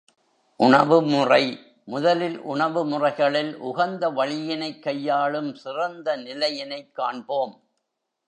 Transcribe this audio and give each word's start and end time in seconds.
உணவு 0.57 1.01
முறை 1.01 1.59
முதலில் 1.85 2.39
உணவு 2.39 2.85
முறைகளில் 2.85 3.57
உகந்த 3.57 4.09
வழியினைக் 4.09 4.83
கையாளும் 4.83 5.55
சிறந்த 5.55 6.15
நிலையினைக் 6.15 6.95
காண்போம். 6.95 7.61